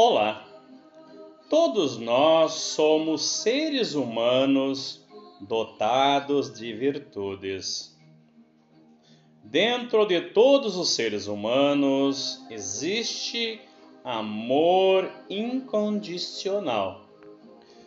Olá! 0.00 0.46
Todos 1.50 1.98
nós 1.98 2.52
somos 2.52 3.20
seres 3.20 3.94
humanos 3.94 5.04
dotados 5.40 6.54
de 6.54 6.72
virtudes. 6.72 7.98
Dentro 9.42 10.06
de 10.06 10.20
todos 10.20 10.76
os 10.76 10.90
seres 10.90 11.26
humanos 11.26 12.40
existe 12.48 13.60
amor 14.04 15.10
incondicional. 15.28 17.04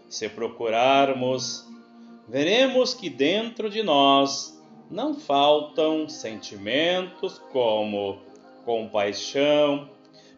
Se 0.10 0.28
procurarmos, 0.28 1.66
veremos 2.28 2.94
que 2.94 3.10
dentro 3.10 3.70
de 3.70 3.82
nós 3.82 4.62
não 4.90 5.14
faltam 5.14 6.10
sentimentos 6.10 7.40
como 7.54 8.20
compaixão, 8.66 9.90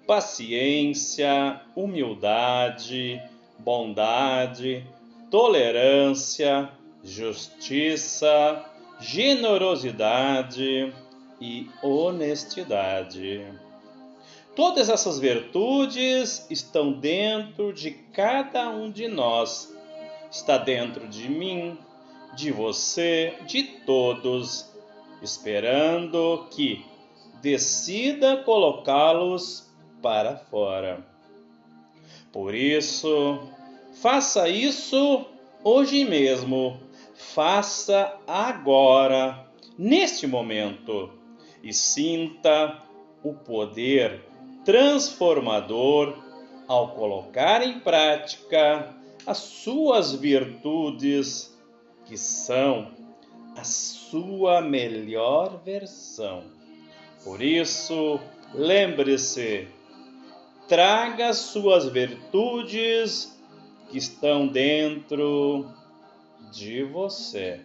paciência, 0.06 1.62
humildade, 1.76 3.22
bondade, 3.60 4.86
tolerância, 5.32 6.70
justiça, 7.04 8.64
generosidade 9.00 10.94
e 11.40 11.70
honestidade. 11.82 13.46
Todas 14.56 14.90
essas 14.90 15.20
virtudes 15.20 16.46
estão 16.50 16.92
dentro 16.92 17.74
de 17.74 17.92
cada 17.92 18.70
um 18.70 18.92
de 18.92 19.08
nós. 19.08 19.76
Está 20.32 20.58
dentro 20.58 21.08
de 21.08 21.28
mim, 21.28 21.78
de 22.36 22.52
você, 22.52 23.34
de 23.48 23.64
todos, 23.64 24.72
esperando 25.22 26.48
que 26.52 26.86
decida 27.42 28.38
colocá-los 28.38 29.73
para 30.04 30.36
fora. 30.36 31.04
Por 32.32 32.54
isso, 32.54 33.40
faça 34.02 34.50
isso 34.50 35.26
hoje 35.64 36.04
mesmo, 36.04 36.78
faça 37.16 38.20
agora, 38.28 39.48
neste 39.78 40.28
momento, 40.28 41.10
e 41.64 41.72
sinta 41.72 42.84
o 43.24 43.34
poder 43.34 44.22
transformador 44.66 46.18
ao 46.68 46.90
colocar 46.90 47.66
em 47.66 47.80
prática 47.80 48.94
as 49.26 49.38
suas 49.38 50.14
virtudes, 50.14 51.58
que 52.06 52.18
são 52.18 52.92
a 53.56 53.64
sua 53.64 54.60
melhor 54.60 55.62
versão. 55.64 56.44
Por 57.24 57.42
isso, 57.42 58.20
lembre-se 58.54 59.68
traga 60.68 61.34
suas 61.34 61.88
virtudes 61.88 63.38
que 63.90 63.98
estão 63.98 64.48
dentro 64.48 65.70
de 66.52 66.84
você. 66.84 67.62